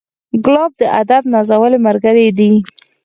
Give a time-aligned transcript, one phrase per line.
[0.45, 2.51] ګلاب د ادب نازولی ملګری دی.